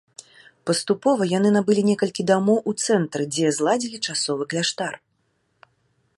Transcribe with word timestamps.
Паступова 0.69 1.27
яны 1.37 1.49
набылі 1.57 1.83
некалькі 1.91 2.21
дамоў 2.33 2.57
у 2.73 2.75
цэнтры, 2.87 3.23
дзе 3.37 3.47
зладзілі 3.59 3.97
часовы 4.11 4.43
кляштар. 4.55 4.93